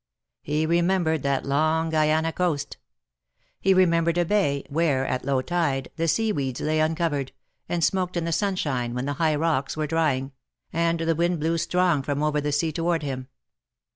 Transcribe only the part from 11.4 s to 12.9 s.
strong from over the sea